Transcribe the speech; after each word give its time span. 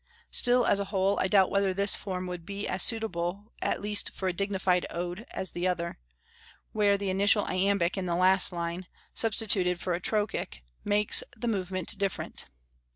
Still, 0.31 0.65
as 0.65 0.79
a 0.79 0.85
whole, 0.85 1.19
I 1.19 1.27
doubt 1.27 1.51
whether 1.51 1.75
this 1.75 1.95
form 1.95 2.25
would 2.25 2.43
be 2.43 2.67
as 2.67 2.81
suitable, 2.81 3.53
at 3.61 3.83
least 3.83 4.09
for 4.15 4.27
a 4.27 4.33
dignified 4.33 4.83
Ode, 4.89 5.27
as 5.29 5.51
the 5.51 5.67
other, 5.67 5.99
where 6.71 6.97
the 6.97 7.11
initial 7.11 7.45
iambic 7.45 7.99
in 7.99 8.07
the 8.07 8.15
last 8.15 8.51
line, 8.51 8.87
substituted 9.13 9.79
for 9.79 9.93
a 9.93 10.01
trochec, 10.01 10.63
makes 10.83 11.21
the 11.37 11.47
movement 11.47 11.95
different. 11.99 12.45